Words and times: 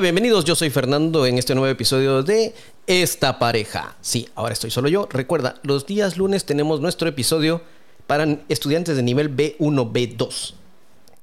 Bienvenidos. 0.00 0.46
Yo 0.46 0.54
soy 0.54 0.70
Fernando 0.70 1.26
en 1.26 1.36
este 1.36 1.54
nuevo 1.54 1.70
episodio 1.70 2.22
de 2.22 2.54
Esta 2.86 3.38
pareja. 3.38 3.96
Sí, 4.00 4.26
ahora 4.34 4.54
estoy 4.54 4.70
solo 4.70 4.88
yo. 4.88 5.06
Recuerda, 5.10 5.56
los 5.62 5.84
días 5.84 6.16
lunes 6.16 6.46
tenemos 6.46 6.80
nuestro 6.80 7.06
episodio 7.06 7.60
para 8.06 8.38
estudiantes 8.48 8.96
de 8.96 9.02
nivel 9.02 9.36
B1, 9.36 9.92
B2. 9.92 10.54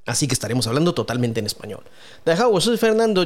Así 0.05 0.27
que 0.27 0.35
estaremos 0.35 0.67
hablando 0.67 0.93
totalmente 0.93 1.39
en 1.39 1.47
español. 1.47 1.81
Soy 2.59 2.77
Fernando. 2.77 3.23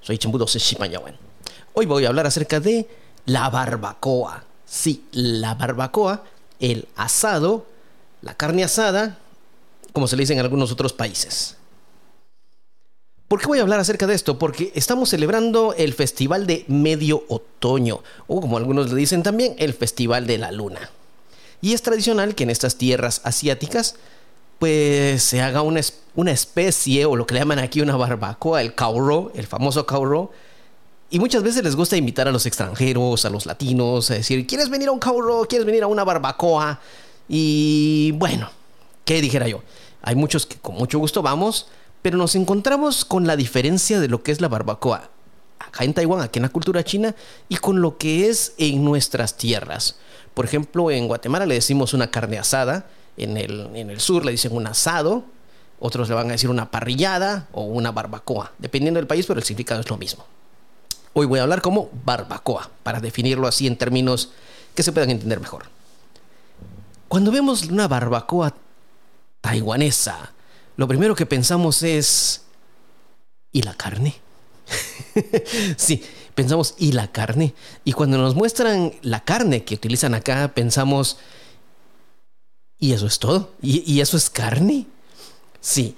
Soy 0.00 0.16
Chengdu 0.16 0.38
2 0.38 0.56
Hoy 1.74 1.84
voy 1.84 2.04
a 2.06 2.08
hablar 2.08 2.26
acerca 2.26 2.60
de 2.60 2.88
la 3.26 3.50
barbacoa. 3.50 4.44
Sí, 4.66 5.04
la 5.12 5.54
barbacoa, 5.54 6.24
el 6.60 6.88
asado, 6.96 7.66
la 8.20 8.34
carne 8.34 8.64
asada, 8.64 9.18
como 9.92 10.08
se 10.08 10.16
le 10.16 10.22
dice 10.22 10.32
en 10.32 10.40
algunos 10.40 10.72
otros 10.72 10.92
países. 10.92 11.56
¿Por 13.28 13.40
qué 13.40 13.46
voy 13.46 13.58
a 13.58 13.62
hablar 13.62 13.80
acerca 13.80 14.06
de 14.06 14.14
esto? 14.14 14.38
Porque 14.38 14.72
estamos 14.74 15.08
celebrando 15.08 15.74
el 15.76 15.94
Festival 15.94 16.46
de 16.46 16.64
Medio 16.68 17.24
Otoño, 17.28 18.02
o 18.26 18.40
como 18.40 18.56
algunos 18.56 18.90
le 18.90 18.96
dicen 18.96 19.22
también, 19.22 19.56
el 19.58 19.72
Festival 19.74 20.26
de 20.26 20.38
la 20.38 20.52
Luna. 20.52 20.90
Y 21.60 21.72
es 21.72 21.82
tradicional 21.82 22.34
que 22.34 22.44
en 22.44 22.50
estas 22.50 22.76
tierras 22.76 23.20
asiáticas, 23.24 23.96
pues 24.58 25.22
se 25.22 25.40
haga 25.40 25.62
una, 25.62 25.80
una 26.14 26.30
especie, 26.30 27.04
o 27.04 27.16
lo 27.16 27.26
que 27.26 27.34
le 27.34 27.40
llaman 27.40 27.58
aquí 27.58 27.80
una 27.80 27.96
barbacoa, 27.96 28.60
el 28.60 28.74
kauro, 28.74 29.32
el 29.34 29.46
famoso 29.46 29.86
kauro, 29.86 30.30
y 31.10 31.18
muchas 31.18 31.42
veces 31.42 31.62
les 31.62 31.76
gusta 31.76 31.96
invitar 31.96 32.26
a 32.28 32.32
los 32.32 32.46
extranjeros, 32.46 33.24
a 33.24 33.30
los 33.30 33.46
latinos, 33.46 34.10
a 34.10 34.14
decir, 34.14 34.46
¿quieres 34.46 34.68
venir 34.68 34.88
a 34.88 34.92
un 34.92 34.98
cauro? 34.98 35.46
¿Quieres 35.48 35.66
venir 35.66 35.82
a 35.82 35.86
una 35.86 36.04
barbacoa? 36.04 36.80
Y 37.28 38.12
bueno, 38.16 38.50
¿qué 39.04 39.20
dijera 39.20 39.46
yo? 39.46 39.62
Hay 40.02 40.16
muchos 40.16 40.46
que 40.46 40.56
con 40.56 40.74
mucho 40.74 40.98
gusto 40.98 41.22
vamos, 41.22 41.68
pero 42.02 42.16
nos 42.16 42.34
encontramos 42.34 43.04
con 43.04 43.26
la 43.26 43.36
diferencia 43.36 44.00
de 44.00 44.08
lo 44.08 44.22
que 44.22 44.32
es 44.32 44.40
la 44.40 44.48
barbacoa 44.48 45.10
acá 45.58 45.84
en 45.84 45.94
Taiwán, 45.94 46.20
aquí 46.20 46.38
en 46.38 46.44
la 46.44 46.48
cultura 46.48 46.84
china, 46.84 47.14
y 47.48 47.56
con 47.56 47.80
lo 47.80 47.98
que 47.98 48.28
es 48.28 48.54
en 48.58 48.84
nuestras 48.84 49.36
tierras. 49.36 49.96
Por 50.34 50.44
ejemplo, 50.44 50.90
en 50.90 51.08
Guatemala 51.08 51.46
le 51.46 51.54
decimos 51.54 51.94
una 51.94 52.10
carne 52.10 52.38
asada, 52.38 52.86
en 53.16 53.36
el, 53.36 53.70
en 53.74 53.90
el 53.90 54.00
sur 54.00 54.24
le 54.24 54.32
dicen 54.32 54.54
un 54.54 54.66
asado, 54.66 55.24
otros 55.78 56.08
le 56.08 56.14
van 56.14 56.28
a 56.28 56.32
decir 56.32 56.50
una 56.50 56.70
parrillada 56.70 57.48
o 57.52 57.62
una 57.62 57.90
barbacoa, 57.92 58.52
dependiendo 58.58 58.98
del 58.98 59.06
país, 59.06 59.26
pero 59.26 59.40
el 59.40 59.44
significado 59.44 59.80
es 59.80 59.88
lo 59.88 59.96
mismo. 59.96 60.24
Hoy 61.18 61.24
voy 61.24 61.38
a 61.38 61.44
hablar 61.44 61.62
como 61.62 61.88
barbacoa, 62.04 62.70
para 62.82 63.00
definirlo 63.00 63.48
así 63.48 63.66
en 63.66 63.78
términos 63.78 64.32
que 64.74 64.82
se 64.82 64.92
puedan 64.92 65.08
entender 65.08 65.40
mejor. 65.40 65.70
Cuando 67.08 67.32
vemos 67.32 67.62
una 67.62 67.88
barbacoa 67.88 68.54
taiwanesa, 69.40 70.34
lo 70.76 70.86
primero 70.86 71.14
que 71.14 71.24
pensamos 71.24 71.82
es, 71.82 72.42
¿y 73.50 73.62
la 73.62 73.72
carne? 73.72 74.16
sí, 75.78 76.04
pensamos, 76.34 76.74
¿y 76.76 76.92
la 76.92 77.10
carne? 77.10 77.54
Y 77.82 77.92
cuando 77.92 78.18
nos 78.18 78.34
muestran 78.34 78.92
la 79.00 79.24
carne 79.24 79.64
que 79.64 79.76
utilizan 79.76 80.12
acá, 80.12 80.52
pensamos, 80.54 81.16
¿y 82.78 82.92
eso 82.92 83.06
es 83.06 83.18
todo? 83.18 83.54
¿Y, 83.62 84.00
eso 84.02 84.18
es 84.18 84.28
carne? 84.28 84.84
Sí, 85.62 85.96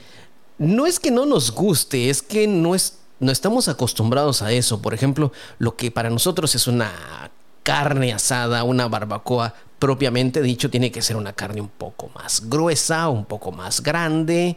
no 0.59 0.87
es 0.87 1.01
que 1.01 1.11
no 1.11 1.27
nos 1.27 1.51
guste, 1.51 2.09
es 2.09 2.23
que 2.23 2.47
no 2.47 2.77
es 2.77 2.98
no 3.21 3.33
estamos 3.33 3.69
acostumbrados 3.69 4.43
a 4.43 4.53
eso. 4.53 4.81
Por 4.81 4.95
ejemplo, 4.95 5.33
lo 5.59 5.77
que 5.77 5.91
para 5.91 6.11
nosotros 6.11 6.55
es 6.55 6.67
una 6.67 7.31
carne 7.63 8.13
asada, 8.13 8.65
una 8.65 8.89
barbacoa, 8.89 9.55
propiamente 9.79 10.43
dicho, 10.43 10.71
tiene 10.71 10.91
que 10.91 11.03
ser 11.03 11.17
una 11.17 11.33
carne 11.33 11.61
un 11.61 11.69
poco 11.69 12.11
más 12.15 12.49
gruesa, 12.49 13.09
un 13.09 13.25
poco 13.25 13.53
más 13.53 13.83
grande, 13.83 14.57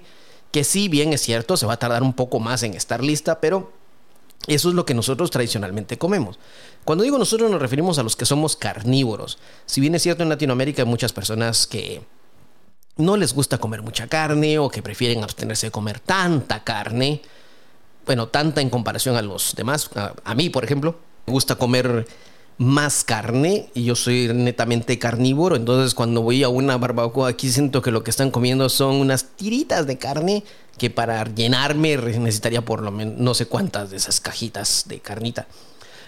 que 0.52 0.64
si 0.64 0.88
bien 0.88 1.14
es 1.14 1.22
cierto, 1.22 1.58
se 1.58 1.66
va 1.66 1.74
a 1.74 1.80
tardar 1.80 2.04
un 2.04 2.14
poco 2.14 2.40
más 2.40 2.64
en 2.64 2.74
estar 2.74 3.04
lista, 3.04 3.40
pero 3.40 3.72
eso 4.48 4.70
es 4.70 4.76
lo 4.76 4.86
que 4.86 4.94
nosotros 4.94 5.30
tradicionalmente 5.30 5.98
comemos. 5.98 6.40
Cuando 6.84 7.04
digo 7.04 7.18
nosotros 7.18 7.52
nos 7.52 7.62
referimos 7.62 8.00
a 8.00 8.04
los 8.04 8.16
que 8.16 8.26
somos 8.26 8.56
carnívoros. 8.56 9.38
Si 9.66 9.82
bien 9.82 9.94
es 9.94 10.02
cierto 10.02 10.24
en 10.24 10.30
Latinoamérica 10.30 10.82
hay 10.82 10.88
muchas 10.88 11.14
personas 11.14 11.68
que 11.68 12.02
no 12.98 13.18
les 13.18 13.34
gusta 13.34 13.60
comer 13.60 13.82
mucha 13.82 14.08
carne 14.08 14.58
o 14.58 14.70
que 14.70 14.82
prefieren 14.82 15.24
abstenerse 15.24 15.68
de 15.68 15.72
comer 15.72 16.00
tanta 16.00 16.64
carne, 16.64 17.22
bueno, 18.06 18.28
tanta 18.28 18.62
en 18.62 18.70
comparación 18.70 19.16
a 19.16 19.22
los 19.22 19.56
demás. 19.56 19.90
A, 20.24 20.36
mí, 20.36 20.50
por 20.50 20.64
ejemplo, 20.64 20.96
me 21.26 21.34
gusta 21.34 21.56
comer 21.56 22.08
más 22.58 23.04
carne 23.04 23.70
y 23.74 23.86
yo 23.86 23.96
soy 23.96 24.30
netamente 24.34 25.00
carnívoro, 25.00 25.56
entonces 25.56 25.96
cuando 25.96 26.22
voy 26.22 26.44
a 26.44 26.50
una 26.50 26.78
barbacoa 26.78 27.30
aquí 27.30 27.50
siento 27.50 27.82
que 27.82 27.90
lo 27.90 28.04
que 28.04 28.12
están 28.12 28.30
comiendo 28.30 28.70
son 28.70 28.98
unas 28.98 29.30
tiritas 29.36 29.88
de 29.88 29.98
carne 29.98 30.44
que 30.78 30.92
para 30.92 31.24
llenarme 31.24 31.98
necesitaría 31.98 32.64
por 32.64 32.84
lo 32.84 32.92
menos 32.92 33.18
no 33.18 33.34
sé 33.34 33.48
cuántas 33.48 33.90
de 33.90 33.98
esas 33.98 34.22
cajitas 34.22 34.84
de 34.88 35.00
carnita. 35.00 35.48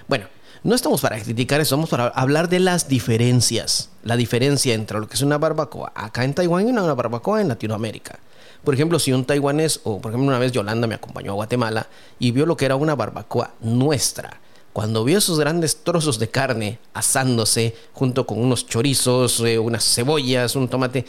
Bueno, 0.07 0.27
no 0.63 0.75
estamos 0.75 1.01
para 1.01 1.19
criticar 1.19 1.59
estamos 1.59 1.89
para 1.89 2.07
hablar 2.07 2.49
de 2.49 2.59
las 2.59 2.87
diferencias, 2.87 3.89
la 4.03 4.15
diferencia 4.15 4.75
entre 4.75 4.99
lo 4.99 5.07
que 5.07 5.15
es 5.15 5.21
una 5.21 5.37
barbacoa 5.37 5.91
acá 5.95 6.23
en 6.23 6.35
Taiwán 6.35 6.67
y 6.67 6.71
una 6.71 6.93
barbacoa 6.93 7.41
en 7.41 7.47
Latinoamérica. 7.47 8.19
Por 8.63 8.73
ejemplo, 8.73 8.97
si 8.97 9.11
un 9.11 9.25
taiwanés, 9.25 9.81
o 9.83 9.99
por 9.99 10.11
ejemplo 10.11 10.29
una 10.29 10.39
vez 10.39 10.51
Yolanda 10.51 10.87
me 10.87 10.95
acompañó 10.95 11.31
a 11.31 11.35
Guatemala 11.35 11.87
y 12.17 12.31
vio 12.31 12.45
lo 12.45 12.55
que 12.55 12.65
era 12.65 12.75
una 12.75 12.95
barbacoa 12.95 13.53
nuestra. 13.59 14.39
Cuando 14.71 15.03
vio 15.03 15.17
esos 15.17 15.37
grandes 15.37 15.83
trozos 15.83 16.17
de 16.17 16.29
carne 16.29 16.79
asándose 16.93 17.75
junto 17.93 18.25
con 18.25 18.39
unos 18.39 18.65
chorizos, 18.65 19.41
eh, 19.41 19.59
unas 19.59 19.83
cebollas, 19.83 20.55
un 20.55 20.67
tomate, 20.67 21.05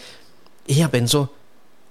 ella 0.67 0.91
pensó, 0.91 1.33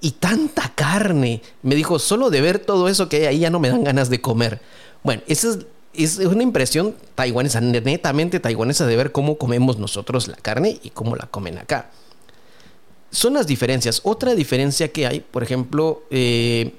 y 0.02 0.12
tanta 0.12 0.70
carne. 0.76 1.42
Me 1.62 1.76
dijo, 1.76 1.98
solo 1.98 2.30
de 2.30 2.42
ver 2.42 2.60
todo 2.60 2.90
eso 2.90 3.08
que 3.08 3.18
hay 3.18 3.26
ahí 3.26 3.40
ya 3.40 3.50
no 3.50 3.60
me 3.60 3.70
dan 3.70 3.84
ganas 3.84 4.10
de 4.10 4.22
comer. 4.22 4.62
Bueno, 5.02 5.24
esa 5.28 5.58
es, 5.94 6.20
es 6.20 6.28
una 6.28 6.44
impresión 6.44 6.94
taiwanesa, 7.16 7.62
netamente 7.62 8.42
taiwanesa 8.42 8.86
de 8.86 8.98
ver 8.98 9.14
cómo 9.14 9.38
comemos 9.38 9.80
nosotros 9.80 10.28
la 10.28 10.36
carne 10.36 10.80
y 10.84 10.90
cómo 10.90 11.16
la 11.16 11.28
comen 11.28 11.58
acá 11.58 11.90
son 13.14 13.36
las 13.36 13.48
diferencias. 13.48 14.02
Otra 14.04 14.36
diferencia 14.36 14.92
que 14.92 15.08
hay, 15.08 15.20
por 15.22 15.44
ejemplo, 15.44 16.04
eh, 16.10 16.74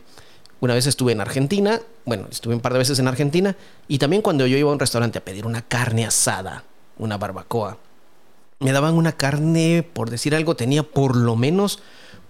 una 0.61 0.75
vez 0.75 0.87
estuve 0.87 1.13
en 1.13 1.21
Argentina, 1.21 1.81
bueno, 2.05 2.27
estuve 2.31 2.55
un 2.55 2.61
par 2.61 2.73
de 2.73 2.81
veces 2.81 2.99
en 2.99 3.09
Argentina, 3.09 3.57
y 3.89 3.99
también 3.99 4.21
cuando 4.21 4.47
yo 4.47 4.57
iba 4.57 4.69
a 4.69 4.73
un 4.73 4.81
restaurante 4.81 5.19
a 5.19 5.25
pedir 5.25 5.47
una 5.47 5.63
carne 5.63 6.05
asada, 6.05 6.65
una 6.99 7.17
barbacoa, 7.17 7.79
me 8.59 8.73
daban 8.73 8.95
una 8.95 9.13
carne, 9.13 9.89
por 9.93 10.11
decir 10.11 10.35
algo, 10.35 10.57
tenía 10.57 10.83
por 10.83 11.17
lo 11.17 11.37
menos, 11.37 11.81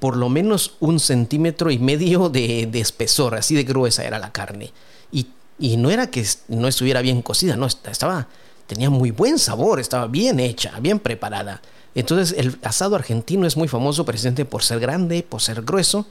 por 0.00 0.16
lo 0.16 0.28
menos 0.28 0.76
un 0.80 1.00
centímetro 1.00 1.70
y 1.70 1.78
medio 1.78 2.28
de, 2.28 2.68
espesor, 2.74 3.34
así 3.34 3.54
de 3.54 3.64
gruesa 3.64 4.04
era 4.04 4.18
la 4.18 4.32
carne. 4.32 4.72
Y, 5.12 5.28
y, 5.58 5.76
no 5.76 5.90
era 5.90 6.10
que 6.10 6.26
no 6.48 6.68
estuviera 6.68 7.00
bien 7.00 7.22
cocida, 7.22 7.56
no, 7.56 7.66
estaba, 7.66 8.28
tenía 8.66 8.90
muy 8.90 9.12
buen 9.12 9.38
sabor, 9.38 9.80
estaba 9.80 10.08
bien 10.08 10.40
hecha, 10.40 10.78
bien 10.80 10.98
preparada. 10.98 11.62
Entonces 11.94 12.36
el 12.38 12.58
asado 12.62 12.96
argentino 12.96 13.46
es 13.46 13.56
muy 13.56 13.68
famoso 13.68 14.04
precisamente 14.04 14.44
por 14.44 14.62
ser 14.62 14.80
grande, 14.80 15.22
por 15.22 15.40
ser 15.40 15.62
grueso 15.62 16.06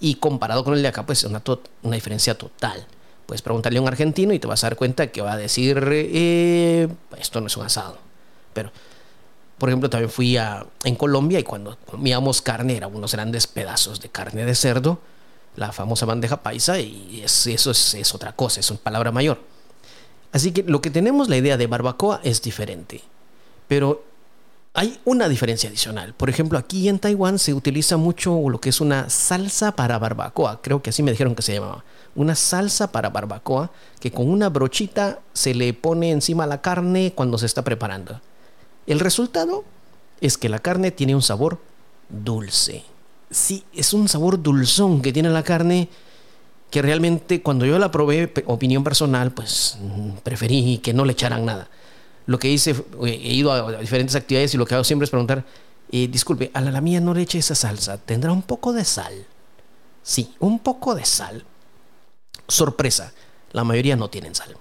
y 0.00 0.16
comparado 0.16 0.64
con 0.64 0.74
el 0.74 0.82
de 0.82 0.88
acá 0.88 1.06
pues 1.06 1.24
es 1.24 1.30
una, 1.30 1.42
una 1.82 1.94
diferencia 1.94 2.36
total. 2.36 2.86
Puedes 3.26 3.42
preguntarle 3.42 3.78
a 3.78 3.82
un 3.82 3.88
argentino 3.88 4.32
y 4.32 4.38
te 4.38 4.46
vas 4.46 4.64
a 4.64 4.68
dar 4.68 4.76
cuenta 4.76 5.08
que 5.08 5.20
va 5.20 5.32
a 5.32 5.36
decir, 5.36 5.86
eh, 5.92 6.88
esto 7.18 7.40
no 7.40 7.48
es 7.48 7.56
un 7.58 7.66
asado. 7.66 7.98
Pero, 8.54 8.72
por 9.58 9.68
ejemplo, 9.68 9.90
también 9.90 10.10
fui 10.10 10.38
a, 10.38 10.64
en 10.84 10.96
Colombia 10.96 11.38
y 11.38 11.42
cuando 11.42 11.76
comíamos 11.84 12.40
carne, 12.40 12.76
eran 12.76 12.94
unos 12.94 13.12
grandes 13.12 13.46
pedazos 13.46 14.00
de 14.00 14.08
carne 14.08 14.46
de 14.46 14.54
cerdo, 14.54 14.98
la 15.56 15.72
famosa 15.72 16.06
bandeja 16.06 16.42
paisa, 16.42 16.80
y 16.80 17.20
eso 17.22 17.70
es, 17.70 17.94
es 17.94 18.14
otra 18.14 18.32
cosa, 18.34 18.60
es 18.60 18.70
una 18.70 18.80
palabra 18.80 19.12
mayor. 19.12 19.38
Así 20.32 20.52
que 20.52 20.62
lo 20.62 20.80
que 20.80 20.90
tenemos 20.90 21.28
la 21.28 21.36
idea 21.36 21.58
de 21.58 21.66
barbacoa 21.66 22.20
es 22.24 22.40
diferente. 22.40 23.02
Pero 23.66 24.04
hay 24.74 24.98
una 25.04 25.28
diferencia 25.28 25.68
adicional. 25.68 26.14
Por 26.14 26.30
ejemplo, 26.30 26.58
aquí 26.58 26.88
en 26.88 26.98
Taiwán 26.98 27.38
se 27.38 27.54
utiliza 27.54 27.96
mucho 27.96 28.48
lo 28.48 28.60
que 28.60 28.68
es 28.68 28.80
una 28.80 29.10
salsa 29.10 29.72
para 29.72 29.98
barbacoa. 29.98 30.60
Creo 30.62 30.82
que 30.82 30.90
así 30.90 31.02
me 31.02 31.10
dijeron 31.10 31.34
que 31.34 31.42
se 31.42 31.54
llamaba. 31.54 31.84
Una 32.14 32.34
salsa 32.34 32.92
para 32.92 33.10
barbacoa 33.10 33.70
que 34.00 34.10
con 34.10 34.28
una 34.28 34.48
brochita 34.48 35.20
se 35.32 35.54
le 35.54 35.72
pone 35.74 36.10
encima 36.10 36.46
la 36.46 36.60
carne 36.60 37.12
cuando 37.14 37.38
se 37.38 37.46
está 37.46 37.62
preparando. 37.62 38.20
El 38.86 39.00
resultado 39.00 39.64
es 40.20 40.38
que 40.38 40.48
la 40.48 40.58
carne 40.58 40.90
tiene 40.90 41.14
un 41.14 41.22
sabor 41.22 41.58
dulce. 42.08 42.84
Sí, 43.30 43.64
es 43.74 43.92
un 43.92 44.08
sabor 44.08 44.42
dulzón 44.42 45.02
que 45.02 45.12
tiene 45.12 45.28
la 45.30 45.42
carne 45.42 45.88
que 46.70 46.82
realmente 46.82 47.42
cuando 47.42 47.66
yo 47.66 47.78
la 47.78 47.90
probé, 47.90 48.32
opinión 48.46 48.84
personal, 48.84 49.32
pues 49.32 49.78
mm, 49.80 50.18
preferí 50.22 50.78
que 50.78 50.92
no 50.92 51.04
le 51.04 51.12
echaran 51.12 51.44
nada 51.44 51.68
lo 52.28 52.38
que 52.38 52.50
hice, 52.50 52.76
he 53.04 53.32
ido 53.32 53.50
a 53.50 53.80
diferentes 53.80 54.14
actividades 54.14 54.52
y 54.52 54.58
lo 54.58 54.66
que 54.66 54.74
hago 54.74 54.84
siempre 54.84 55.04
es 55.04 55.10
preguntar, 55.10 55.46
eh, 55.90 56.08
disculpe, 56.08 56.50
a 56.52 56.60
la, 56.60 56.78
mía 56.82 57.00
no 57.00 57.14
le 57.14 57.22
eche 57.22 57.38
esa 57.38 57.54
salsa, 57.54 57.96
¿tendrá 57.96 58.32
un 58.32 58.42
poco 58.42 58.74
de 58.74 58.84
sal? 58.84 59.24
Sí, 60.02 60.34
un 60.38 60.58
poco 60.58 60.94
de 60.94 61.06
sal. 61.06 61.46
Sorpresa, 62.46 63.14
la 63.52 63.64
mayoría 63.64 63.96
no 63.96 64.10
tienen 64.10 64.34
sal. 64.34 64.58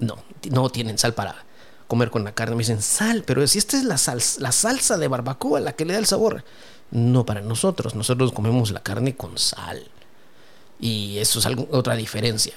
No, 0.00 0.18
no 0.50 0.68
tienen 0.68 0.98
sal 0.98 1.14
para, 1.14 1.46
comer 1.86 2.10
con 2.10 2.24
la 2.24 2.34
carne. 2.34 2.56
Me 2.56 2.60
dicen, 2.60 2.82
sal, 2.82 3.24
pero 3.26 3.46
si 3.46 3.56
esta 3.56 3.78
es 3.78 3.84
la, 3.84 3.98
la 4.40 4.52
salsa 4.52 4.98
de 4.98 5.08
barbacoa 5.08 5.60
la 5.60 5.72
que 5.72 5.86
le 5.86 5.94
da 5.94 6.00
el 6.00 6.06
sabor. 6.06 6.44
No 6.90 7.24
para 7.24 7.40
nosotros, 7.40 7.94
nosotros 7.94 8.32
comemos 8.32 8.70
la 8.70 8.82
carne 8.82 9.16
con 9.16 9.38
sal. 9.38 9.82
Y 10.78 11.16
eso 11.16 11.38
es 11.38 11.46
otra 11.70 11.96
diferencia. 11.96 12.52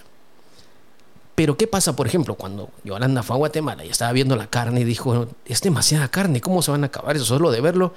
Pero 1.35 1.57
¿qué 1.57 1.67
pasa, 1.67 1.95
por 1.95 2.07
ejemplo, 2.07 2.35
cuando 2.35 2.69
Yolanda 2.83 3.23
fue 3.23 3.35
a 3.35 3.37
Guatemala 3.37 3.85
y 3.85 3.89
estaba 3.89 4.11
viendo 4.11 4.35
la 4.35 4.47
carne 4.47 4.81
y 4.81 4.83
dijo, 4.83 5.27
es 5.45 5.61
demasiada 5.61 6.09
carne, 6.09 6.41
¿cómo 6.41 6.61
se 6.61 6.71
van 6.71 6.83
a 6.83 6.87
acabar 6.87 7.15
eso? 7.15 7.25
Solo 7.25 7.51
de 7.51 7.61
verlo 7.61 7.93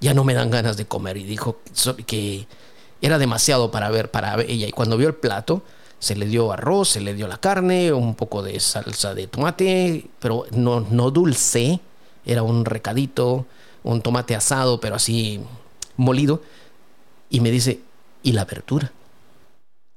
ya 0.00 0.14
no 0.14 0.24
me 0.24 0.34
dan 0.34 0.50
ganas 0.50 0.76
de 0.76 0.86
comer. 0.86 1.16
Y 1.16 1.24
dijo 1.24 1.58
que 2.06 2.46
era 3.00 3.18
demasiado 3.18 3.70
para 3.70 3.90
ver 3.90 4.10
para 4.10 4.40
ella. 4.42 4.66
Y 4.66 4.72
cuando 4.72 4.96
vio 4.96 5.08
el 5.08 5.14
plato, 5.14 5.62
se 5.98 6.16
le 6.16 6.26
dio 6.26 6.52
arroz, 6.52 6.90
se 6.90 7.00
le 7.00 7.14
dio 7.14 7.28
la 7.28 7.38
carne, 7.38 7.92
un 7.92 8.14
poco 8.14 8.42
de 8.42 8.58
salsa 8.60 9.14
de 9.14 9.26
tomate, 9.26 10.06
pero 10.20 10.46
no, 10.52 10.80
no 10.80 11.10
dulce, 11.10 11.80
era 12.24 12.42
un 12.42 12.64
recadito, 12.64 13.46
un 13.82 14.00
tomate 14.00 14.34
asado, 14.36 14.80
pero 14.80 14.96
así 14.96 15.40
molido. 15.96 16.42
Y 17.30 17.40
me 17.40 17.50
dice, 17.50 17.80
¿y 18.22 18.32
la 18.32 18.44
verdura? 18.44 18.92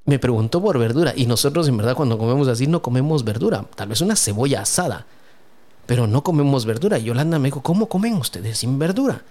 Me 0.05 0.19
preguntó 0.19 0.61
por 0.61 0.77
verdura. 0.79 1.13
Y 1.15 1.25
nosotros 1.25 1.67
en 1.67 1.77
verdad 1.77 1.95
cuando 1.95 2.17
comemos 2.17 2.47
así 2.47 2.67
no 2.67 2.81
comemos 2.81 3.23
verdura. 3.23 3.65
Tal 3.75 3.89
vez 3.89 4.01
una 4.01 4.15
cebolla 4.15 4.61
asada. 4.61 5.05
Pero 5.85 6.07
no 6.07 6.23
comemos 6.23 6.65
verdura. 6.65 6.97
Y 6.99 7.03
Yolanda 7.03 7.39
me 7.39 7.47
dijo, 7.47 7.61
¿cómo 7.61 7.87
comen 7.87 8.15
ustedes 8.15 8.59
sin 8.59 8.79
verdura? 8.79 9.23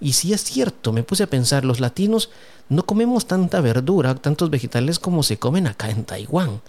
Y 0.00 0.14
si 0.14 0.32
es 0.32 0.42
cierto, 0.44 0.92
me 0.92 1.02
puse 1.02 1.24
a 1.24 1.26
pensar, 1.26 1.64
los 1.64 1.78
latinos 1.78 2.30
no 2.68 2.84
comemos 2.86 3.26
tanta 3.26 3.60
verdura, 3.60 4.14
tantos 4.14 4.48
vegetales 4.48 4.98
como 4.98 5.22
se 5.22 5.38
comen 5.38 5.66
acá 5.66 5.90
en 5.90 6.04
Taiwán. 6.04 6.62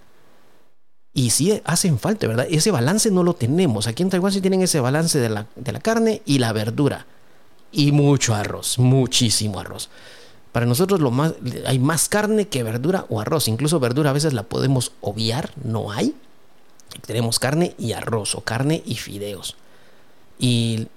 Y 1.13 1.29
sí 1.29 1.61
hacen 1.65 1.97
falta, 1.97 2.27
¿verdad? 2.27 2.47
Ese 2.49 2.71
balance 2.71 3.09
no 3.11 3.23
lo 3.23 3.33
tenemos. 3.33 3.87
Aquí 3.87 4.03
en 4.03 4.09
Taiwán 4.09 4.31
sí 4.31 4.41
tienen 4.41 4.61
ese 4.61 4.79
balance 4.79 5.19
de 5.19 5.29
la, 5.29 5.47
de 5.55 5.71
la 5.71 5.79
carne 5.79 6.21
y 6.25 6.39
la 6.39 6.51
verdura. 6.53 7.05
Y 7.71 7.91
mucho 7.93 8.35
arroz, 8.35 8.79
muchísimo 8.79 9.59
arroz. 9.59 9.89
Para 10.51 10.65
nosotros 10.65 10.99
lo 10.99 11.11
más, 11.11 11.33
hay 11.65 11.79
más 11.79 12.09
carne 12.09 12.47
que 12.47 12.63
verdura 12.63 13.05
o 13.09 13.21
arroz. 13.21 13.47
Incluso 13.47 13.79
verdura 13.79 14.09
a 14.09 14.13
veces 14.13 14.33
la 14.33 14.43
podemos 14.43 14.91
obviar, 15.01 15.51
no 15.63 15.91
hay. 15.91 16.15
Tenemos 17.05 17.39
carne 17.39 17.73
y 17.77 17.93
arroz 17.93 18.35
o 18.35 18.41
carne 18.41 18.83
y 18.85 18.95
fideos. 18.95 19.55
Y 20.37 20.87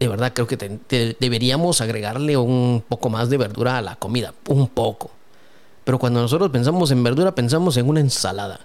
de 0.00 0.08
verdad 0.08 0.32
creo 0.34 0.46
que 0.46 1.16
deberíamos 1.20 1.80
agregarle 1.80 2.36
un 2.36 2.82
poco 2.88 3.10
más 3.10 3.30
de 3.30 3.36
verdura 3.36 3.78
a 3.78 3.82
la 3.82 3.96
comida, 3.96 4.34
un 4.48 4.66
poco. 4.68 5.10
Pero 5.84 5.98
cuando 5.98 6.20
nosotros 6.20 6.50
pensamos 6.50 6.90
en 6.90 7.02
verdura, 7.04 7.34
pensamos 7.34 7.76
en 7.76 7.88
una 7.88 8.00
ensalada. 8.00 8.60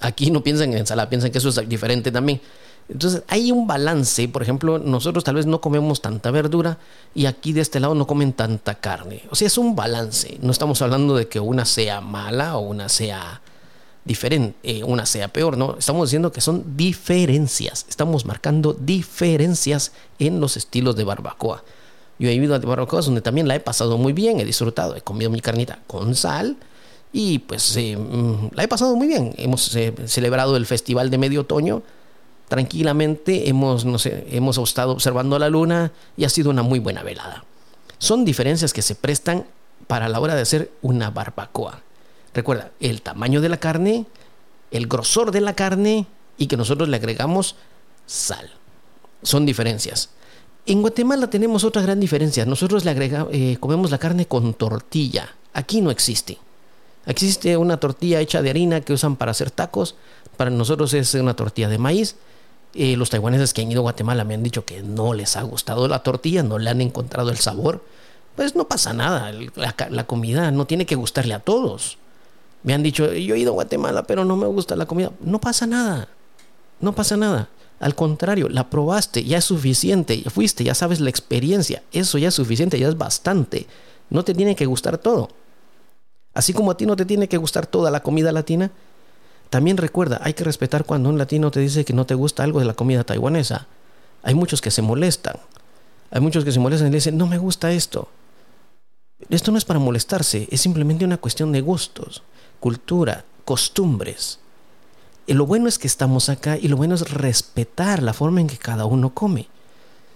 Aquí 0.00 0.30
no 0.30 0.42
piensan 0.42 0.72
en 0.72 0.78
ensalada, 0.78 1.08
piensan 1.08 1.32
que 1.32 1.38
eso 1.38 1.48
es 1.48 1.68
diferente 1.68 2.12
también. 2.12 2.40
Entonces 2.88 3.22
hay 3.28 3.52
un 3.52 3.66
balance, 3.66 4.28
por 4.28 4.42
ejemplo, 4.42 4.78
nosotros 4.78 5.22
tal 5.22 5.34
vez 5.34 5.46
no 5.46 5.60
comemos 5.60 6.00
tanta 6.00 6.30
verdura 6.30 6.78
y 7.14 7.26
aquí 7.26 7.52
de 7.52 7.60
este 7.60 7.80
lado 7.80 7.94
no 7.94 8.06
comen 8.06 8.32
tanta 8.32 8.76
carne. 8.76 9.22
O 9.30 9.36
sea, 9.36 9.46
es 9.46 9.58
un 9.58 9.76
balance. 9.76 10.38
No 10.40 10.50
estamos 10.52 10.80
hablando 10.80 11.14
de 11.14 11.28
que 11.28 11.38
una 11.38 11.66
sea 11.66 12.00
mala 12.00 12.56
o 12.56 12.60
una 12.60 12.88
sea 12.88 13.42
diferente, 14.04 14.56
eh, 14.62 14.84
una 14.84 15.04
sea 15.04 15.28
peor, 15.28 15.58
¿no? 15.58 15.76
Estamos 15.78 16.08
diciendo 16.08 16.32
que 16.32 16.40
son 16.40 16.76
diferencias, 16.76 17.84
estamos 17.90 18.24
marcando 18.24 18.72
diferencias 18.72 19.92
en 20.18 20.40
los 20.40 20.56
estilos 20.56 20.96
de 20.96 21.04
barbacoa. 21.04 21.62
Yo 22.18 22.28
he 22.28 22.34
ido 22.34 22.54
a 22.54 22.58
barbacoas 22.58 23.04
donde 23.04 23.20
también 23.20 23.46
la 23.46 23.54
he 23.54 23.60
pasado 23.60 23.98
muy 23.98 24.14
bien, 24.14 24.40
he 24.40 24.44
disfrutado, 24.44 24.96
he 24.96 25.02
comido 25.02 25.30
mi 25.30 25.40
carnita 25.40 25.80
con 25.86 26.14
sal 26.14 26.56
y 27.12 27.40
pues 27.40 27.76
eh, 27.76 27.96
mm, 27.96 28.54
la 28.54 28.64
he 28.64 28.68
pasado 28.68 28.96
muy 28.96 29.06
bien. 29.06 29.34
Hemos 29.36 29.76
eh, 29.76 29.94
celebrado 30.06 30.56
el 30.56 30.64
festival 30.64 31.10
de 31.10 31.18
medio 31.18 31.42
otoño 31.42 31.82
tranquilamente, 32.48 33.48
hemos, 33.48 33.86
hemos 34.04 34.58
estado 34.58 34.92
observando 34.92 35.38
la 35.38 35.48
luna 35.48 35.92
y 36.16 36.24
ha 36.24 36.28
sido 36.28 36.50
una 36.50 36.62
muy 36.62 36.78
buena 36.78 37.02
velada. 37.02 37.44
Son 37.98 38.24
diferencias 38.24 38.72
que 38.72 38.82
se 38.82 38.94
prestan 38.94 39.44
para 39.86 40.08
la 40.08 40.20
hora 40.20 40.34
de 40.34 40.42
hacer 40.42 40.70
una 40.82 41.10
barbacoa. 41.10 41.80
Recuerda, 42.34 42.70
el 42.80 43.02
tamaño 43.02 43.40
de 43.40 43.48
la 43.48 43.56
carne, 43.58 44.06
el 44.70 44.86
grosor 44.86 45.30
de 45.30 45.40
la 45.40 45.54
carne 45.54 46.06
y 46.36 46.46
que 46.46 46.56
nosotros 46.56 46.88
le 46.88 46.96
agregamos 46.96 47.56
sal. 48.06 48.50
Son 49.22 49.44
diferencias. 49.44 50.10
En 50.66 50.82
Guatemala 50.82 51.30
tenemos 51.30 51.64
otra 51.64 51.82
gran 51.82 51.98
diferencia. 51.98 52.44
Nosotros 52.44 52.84
le 52.84 52.90
agregamos, 52.90 53.32
eh, 53.32 53.56
comemos 53.58 53.90
la 53.90 53.98
carne 53.98 54.26
con 54.26 54.54
tortilla. 54.54 55.34
Aquí 55.54 55.80
no 55.80 55.90
existe. 55.90 56.38
Existe 57.06 57.56
una 57.56 57.78
tortilla 57.78 58.20
hecha 58.20 58.42
de 58.42 58.50
harina 58.50 58.82
que 58.82 58.92
usan 58.92 59.16
para 59.16 59.30
hacer 59.30 59.50
tacos. 59.50 59.94
Para 60.36 60.50
nosotros 60.50 60.92
es 60.92 61.14
una 61.14 61.34
tortilla 61.34 61.68
de 61.68 61.78
maíz. 61.78 62.16
Eh, 62.74 62.96
los 62.96 63.10
taiwaneses 63.10 63.54
que 63.54 63.62
han 63.62 63.72
ido 63.72 63.80
a 63.80 63.82
Guatemala 63.82 64.24
me 64.24 64.34
han 64.34 64.42
dicho 64.42 64.64
que 64.64 64.82
no 64.82 65.14
les 65.14 65.36
ha 65.36 65.42
gustado 65.42 65.88
la 65.88 66.02
tortilla, 66.02 66.42
no 66.42 66.58
le 66.58 66.70
han 66.70 66.80
encontrado 66.80 67.30
el 67.30 67.38
sabor. 67.38 67.84
Pues 68.36 68.54
no 68.54 68.68
pasa 68.68 68.92
nada. 68.92 69.32
la 69.90 70.06
comida 70.06 70.50
no 70.50 70.66
tiene 70.66 70.86
que 70.86 70.94
gustarle 70.94 71.34
a 71.34 71.40
todos. 71.40 71.98
Me 72.62 72.74
han 72.74 72.82
dicho, 72.82 73.12
yo 73.12 73.34
he 73.34 73.38
ido 73.38 73.52
a 73.52 73.54
Guatemala, 73.54 74.04
pero 74.04 74.24
no 74.24 74.36
me 74.36 74.46
gusta 74.46 74.76
la 74.76 74.86
comida. 74.86 75.12
No 75.20 75.40
pasa 75.40 75.66
nada. 75.66 76.08
No 76.80 76.94
pasa 76.94 77.16
nada. 77.16 77.48
Al 77.80 77.94
contrario, 77.94 78.48
la 78.48 78.70
probaste, 78.70 79.24
ya 79.24 79.38
es 79.38 79.44
suficiente, 79.44 80.20
ya 80.20 80.30
fuiste, 80.30 80.64
ya 80.64 80.74
sabes 80.74 81.00
la 81.00 81.10
experiencia. 81.10 81.82
Eso 81.92 82.18
ya 82.18 82.28
es 82.28 82.34
suficiente, 82.34 82.78
ya 82.78 82.88
es 82.88 82.98
bastante. 82.98 83.66
No 84.10 84.24
te 84.24 84.34
tiene 84.34 84.56
que 84.56 84.66
gustar 84.66 84.98
todo. 84.98 85.28
Así 86.34 86.52
como 86.52 86.72
a 86.72 86.76
ti 86.76 86.86
no 86.86 86.96
te 86.96 87.04
tiene 87.04 87.28
que 87.28 87.36
gustar 87.36 87.66
toda 87.66 87.90
la 87.90 88.02
comida 88.02 88.32
latina, 88.32 88.70
también 89.50 89.76
recuerda, 89.76 90.20
hay 90.22 90.34
que 90.34 90.44
respetar 90.44 90.84
cuando 90.84 91.08
un 91.08 91.18
latino 91.18 91.50
te 91.50 91.60
dice 91.60 91.84
que 91.84 91.92
no 91.92 92.06
te 92.06 92.14
gusta 92.14 92.42
algo 92.42 92.60
de 92.60 92.66
la 92.66 92.74
comida 92.74 93.04
taiwanesa. 93.04 93.66
Hay 94.22 94.34
muchos 94.34 94.60
que 94.60 94.70
se 94.70 94.82
molestan. 94.82 95.36
Hay 96.10 96.20
muchos 96.20 96.44
que 96.44 96.52
se 96.52 96.60
molestan 96.60 96.88
y 96.88 96.92
dicen, 96.92 97.16
no 97.16 97.26
me 97.26 97.38
gusta 97.38 97.72
esto. 97.72 98.08
Esto 99.30 99.50
no 99.50 99.58
es 99.58 99.64
para 99.64 99.80
molestarse, 99.80 100.48
es 100.50 100.60
simplemente 100.60 101.04
una 101.04 101.18
cuestión 101.18 101.52
de 101.52 101.60
gustos 101.60 102.22
cultura, 102.60 103.24
costumbres. 103.44 104.38
Y 105.26 105.34
lo 105.34 105.46
bueno 105.46 105.68
es 105.68 105.78
que 105.78 105.86
estamos 105.86 106.28
acá 106.28 106.56
y 106.56 106.68
lo 106.68 106.76
bueno 106.76 106.94
es 106.94 107.10
respetar 107.10 108.02
la 108.02 108.12
forma 108.12 108.40
en 108.40 108.46
que 108.46 108.58
cada 108.58 108.86
uno 108.86 109.10
come. 109.10 109.48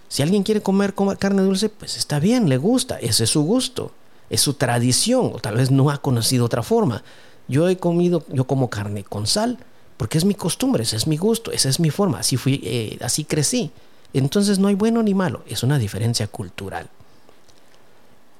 Si 0.09 0.21
alguien 0.21 0.43
quiere 0.43 0.61
comer 0.61 0.93
carne 1.19 1.41
dulce, 1.41 1.69
pues 1.69 1.97
está 1.97 2.19
bien, 2.19 2.49
le 2.49 2.57
gusta, 2.57 2.97
ese 2.99 3.23
es 3.23 3.29
su 3.29 3.43
gusto, 3.43 3.91
es 4.29 4.41
su 4.41 4.53
tradición, 4.55 5.31
o 5.33 5.39
tal 5.39 5.55
vez 5.55 5.71
no 5.71 5.89
ha 5.89 5.99
conocido 5.99 6.45
otra 6.45 6.63
forma. 6.63 7.03
Yo 7.47 7.67
he 7.69 7.77
comido, 7.77 8.23
yo 8.29 8.45
como 8.45 8.69
carne 8.69 9.03
con 9.03 9.27
sal, 9.27 9.57
porque 9.97 10.17
es 10.17 10.25
mi 10.25 10.33
costumbre, 10.33 10.83
ese 10.83 10.95
es 10.95 11.07
mi 11.07 11.17
gusto, 11.17 11.51
esa 11.51 11.69
es 11.69 11.79
mi 11.79 11.89
forma, 11.89 12.19
así 12.19 12.37
fui, 12.37 12.61
eh, 12.63 12.97
así 13.01 13.25
crecí. 13.25 13.71
Entonces 14.13 14.59
no 14.59 14.67
hay 14.67 14.75
bueno 14.75 15.01
ni 15.03 15.13
malo, 15.13 15.43
es 15.47 15.63
una 15.63 15.79
diferencia 15.79 16.27
cultural. 16.27 16.89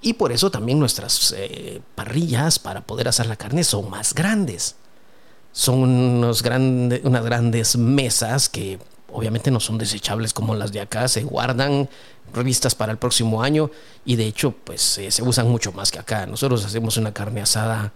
Y 0.02 0.14
por 0.14 0.32
eso 0.32 0.52
también 0.52 0.80
nuestras 0.80 1.34
eh, 1.38 1.82
parrillas 1.96 2.60
para 2.60 2.82
poder 2.82 3.08
hacer 3.08 3.26
la 3.26 3.38
carne 3.38 3.64
son 3.64 3.90
más 3.90 4.14
grandes. 4.14 4.76
Son 5.54 5.80
unos 5.80 6.44
unas 7.04 7.24
grandes 7.24 7.78
mesas 7.78 8.50
que 8.50 8.80
obviamente 9.12 9.50
no 9.50 9.60
son 9.60 9.78
desechables 9.78 10.34
como 10.34 10.56
las 10.56 10.72
de 10.72 10.82
acá, 10.82 11.08
se 11.08 11.24
guardan 11.24 11.88
revistas 12.34 12.76
para 12.76 12.92
el 12.92 12.98
próximo 12.98 13.44
año 13.44 13.70
y 14.04 14.16
de 14.16 14.26
hecho 14.26 14.52
pues 14.52 14.98
eh, 14.98 15.12
se 15.12 15.22
usan 15.22 15.50
mucho 15.50 15.72
más 15.72 15.92
que 15.92 16.00
acá. 16.00 16.26
Nosotros 16.26 16.66
hacemos 16.66 16.98
una 16.98 17.14
carne 17.14 17.42
asada 17.42 17.94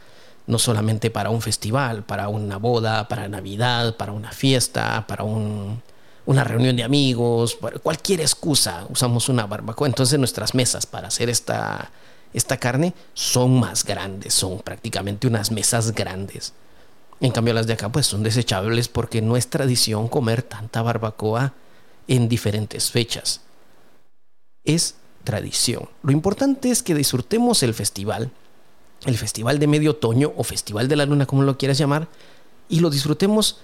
no 0.47 0.57
solamente 0.59 1.11
para 1.11 1.29
un 1.29 1.41
festival, 1.41 2.03
para 2.03 2.29
una 2.29 2.57
boda, 2.57 3.07
para 3.07 3.27
Navidad, 3.27 3.95
para 3.97 4.13
una 4.13 4.31
fiesta, 4.31 5.05
para 5.05 5.23
un, 5.23 5.81
una 6.25 6.43
reunión 6.43 6.75
de 6.75 6.83
amigos, 6.83 7.57
cualquier 7.83 8.21
excusa, 8.21 8.85
usamos 8.89 9.29
una 9.29 9.45
barbacoa. 9.45 9.87
Entonces 9.87 10.17
nuestras 10.17 10.55
mesas 10.55 10.85
para 10.85 11.09
hacer 11.09 11.29
esta, 11.29 11.91
esta 12.33 12.57
carne 12.57 12.93
son 13.13 13.59
más 13.59 13.83
grandes, 13.83 14.33
son 14.33 14.59
prácticamente 14.59 15.27
unas 15.27 15.51
mesas 15.51 15.93
grandes. 15.93 16.53
En 17.19 17.31
cambio 17.31 17.53
las 17.53 17.67
de 17.67 17.73
acá 17.73 17.89
pues 17.89 18.07
son 18.07 18.23
desechables 18.23 18.87
porque 18.87 19.21
no 19.21 19.37
es 19.37 19.49
tradición 19.49 20.07
comer 20.07 20.43
tanta 20.43 20.81
barbacoa 20.81 21.53
en 22.07 22.29
diferentes 22.29 22.91
fechas. 22.91 23.41
Es 24.63 24.95
tradición. 25.23 25.89
Lo 26.03 26.11
importante 26.11 26.69
es 26.69 26.83
que 26.83 26.95
disfrutemos 26.95 27.63
el 27.63 27.73
festival, 27.73 28.31
el 29.05 29.17
festival 29.17 29.59
de 29.59 29.67
medio 29.67 29.91
otoño 29.91 30.33
o 30.35 30.43
festival 30.43 30.87
de 30.87 30.95
la 30.95 31.05
luna 31.05 31.25
como 31.25 31.43
lo 31.43 31.57
quieras 31.57 31.77
llamar, 31.77 32.07
y 32.69 32.79
lo 32.79 32.89
disfrutemos 32.89 33.59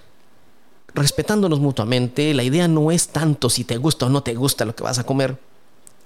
respetándonos 0.93 1.59
mutuamente. 1.59 2.33
La 2.33 2.43
idea 2.43 2.67
no 2.67 2.91
es 2.91 3.09
tanto 3.09 3.49
si 3.49 3.63
te 3.63 3.77
gusta 3.77 4.05
o 4.05 4.09
no 4.09 4.23
te 4.23 4.35
gusta 4.35 4.65
lo 4.65 4.75
que 4.75 4.83
vas 4.83 4.99
a 4.99 5.05
comer. 5.05 5.37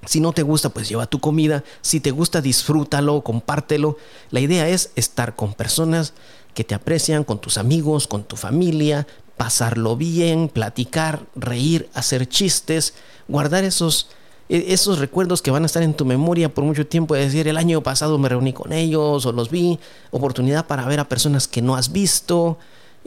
Si 0.06 0.20
no 0.20 0.32
te 0.32 0.44
gusta, 0.44 0.70
pues 0.70 0.88
lleva 0.88 1.08
tu 1.08 1.20
comida. 1.20 1.64
Si 1.82 2.00
te 2.00 2.12
gusta, 2.12 2.42
disfrútalo, 2.42 3.22
compártelo. 3.22 3.98
La 4.32 4.40
idea 4.40 4.68
es 4.70 4.92
estar 4.96 5.36
con 5.36 5.54
personas 5.54 6.14
que 6.54 6.64
te 6.64 6.76
aprecian, 6.76 7.24
con 7.24 7.40
tus 7.40 7.58
amigos, 7.58 8.08
con 8.08 8.24
tu 8.24 8.36
familia, 8.36 9.06
pasarlo 9.36 9.96
bien, 9.96 10.50
platicar, 10.50 11.26
reír, 11.36 11.90
hacer 11.94 12.28
chistes, 12.28 12.94
guardar 13.28 13.64
esos, 13.64 14.10
esos 14.50 15.00
recuerdos 15.00 15.42
que 15.42 15.52
van 15.52 15.64
a 15.64 15.66
estar 15.66 15.84
en 15.84 15.94
tu 15.94 16.06
memoria 16.06 16.54
por 16.54 16.64
mucho 16.64 16.88
tiempo. 16.88 17.16
Es 17.16 17.26
decir, 17.26 17.48
el 17.48 17.58
año 17.58 17.82
pasado 17.82 18.18
me 18.18 18.30
reuní 18.30 18.54
con 18.54 18.74
ellos 18.74 19.26
o 19.26 19.32
los 19.32 19.50
vi. 19.50 19.80
Oportunidad 20.12 20.68
para 20.68 20.86
ver 20.86 21.00
a 21.00 21.10
personas 21.10 21.48
que 21.48 21.62
no 21.62 21.76
has 21.76 21.92
visto 21.92 22.58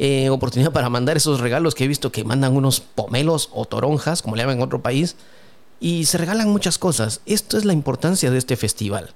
eh, 0.02 0.30
oportunidad 0.30 0.72
para 0.72 0.88
mandar 0.88 1.18
esos 1.18 1.40
regalos 1.40 1.74
que 1.74 1.84
he 1.84 1.86
visto 1.86 2.10
que 2.10 2.24
mandan 2.24 2.56
unos 2.56 2.80
pomelos 2.80 3.50
o 3.52 3.66
toronjas, 3.66 4.22
como 4.22 4.34
le 4.34 4.42
llaman 4.42 4.56
en 4.56 4.62
otro 4.62 4.80
país, 4.80 5.14
y 5.78 6.06
se 6.06 6.16
regalan 6.16 6.48
muchas 6.48 6.78
cosas. 6.78 7.20
Esto 7.26 7.58
es 7.58 7.66
la 7.66 7.74
importancia 7.74 8.30
de 8.30 8.38
este 8.38 8.56
festival. 8.56 9.10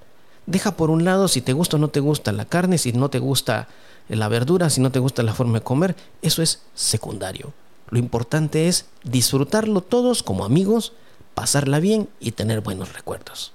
Deja 0.44 0.76
por 0.76 0.90
un 0.90 1.06
lado 1.06 1.28
si 1.28 1.40
te 1.40 1.54
gusta 1.54 1.76
o 1.76 1.80
no 1.80 1.88
te 1.88 2.00
gusta 2.00 2.32
la 2.32 2.44
carne, 2.44 2.76
si 2.76 2.92
no 2.92 3.08
te 3.08 3.18
gusta 3.18 3.66
la 4.10 4.28
verdura, 4.28 4.68
si 4.68 4.82
no 4.82 4.92
te 4.92 4.98
gusta 4.98 5.22
la 5.22 5.32
forma 5.32 5.60
de 5.60 5.64
comer, 5.64 5.96
eso 6.20 6.42
es 6.42 6.60
secundario. 6.74 7.54
Lo 7.88 7.98
importante 7.98 8.68
es 8.68 8.84
disfrutarlo 9.04 9.80
todos 9.80 10.22
como 10.22 10.44
amigos, 10.44 10.92
pasarla 11.34 11.80
bien 11.80 12.08
y 12.20 12.32
tener 12.32 12.60
buenos 12.60 12.92
recuerdos. 12.92 13.52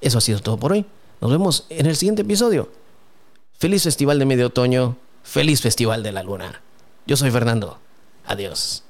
Eso 0.00 0.18
ha 0.18 0.20
sido 0.20 0.40
todo 0.40 0.58
por 0.58 0.72
hoy. 0.72 0.86
Nos 1.20 1.30
vemos 1.30 1.66
en 1.70 1.86
el 1.86 1.96
siguiente 1.96 2.22
episodio. 2.22 2.70
Feliz 3.58 3.82
Festival 3.84 4.18
de 4.18 4.26
Medio 4.26 4.46
Otoño. 4.46 4.96
Feliz 5.22 5.60
Festival 5.60 6.02
de 6.02 6.12
la 6.12 6.22
Luna. 6.22 6.60
Yo 7.06 7.16
soy 7.16 7.30
Fernando. 7.30 7.78
Adiós. 8.26 8.85